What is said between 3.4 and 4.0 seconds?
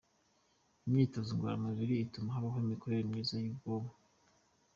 y’ubwonko